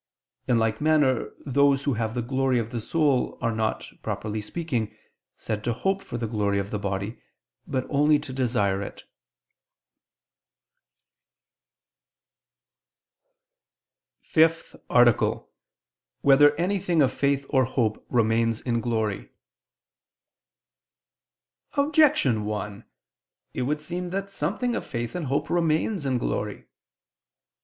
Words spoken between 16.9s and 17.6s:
of Faith